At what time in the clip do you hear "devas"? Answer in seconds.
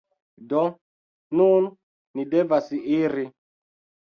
2.35-2.73